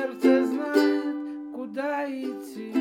[0.00, 1.16] сердце знает,
[1.54, 2.72] куда идти.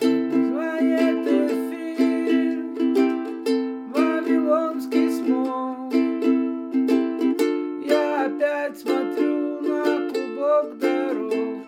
[0.00, 2.62] Обливает эфир
[3.92, 5.90] вавилонский смол.
[7.84, 11.66] Я опять смотрю на клубок дорог.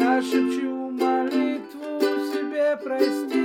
[0.00, 2.00] Я шепчу молитву
[2.32, 3.43] себе прости.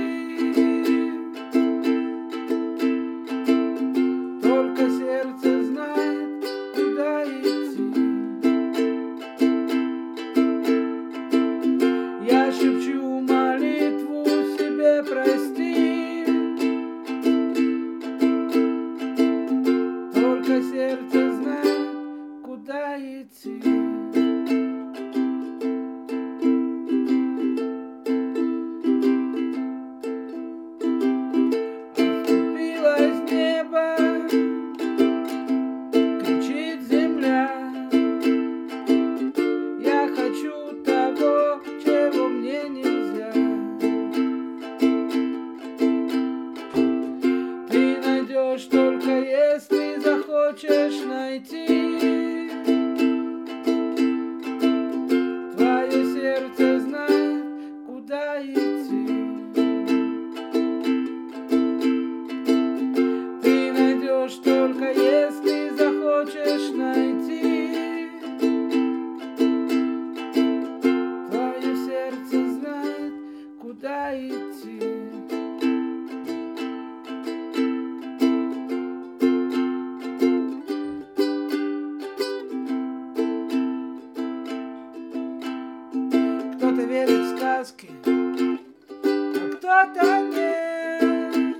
[15.02, 15.49] Себе прости.
[49.20, 52.00] Если захочешь найти.
[55.56, 57.44] Твое сердце знает,
[57.86, 59.06] куда идти.
[63.42, 65.39] Ты найдешь только если
[87.64, 91.56] сказки, а кто-то нет.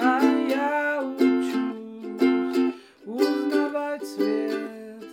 [0.00, 2.74] А я учусь
[3.04, 5.04] узнавать свет.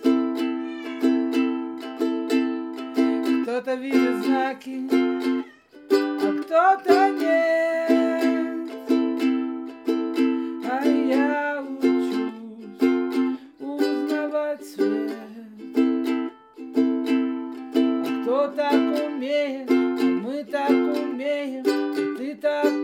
[3.43, 4.75] Кто-то видит знаки,
[5.91, 7.02] а кто-то
[19.13, 22.82] умеем, мы так умеем, и ты так